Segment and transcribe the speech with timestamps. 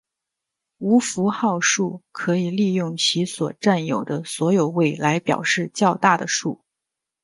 [0.79, 6.65] 无符号数可以利用其所占有的所有位来表示较大的数。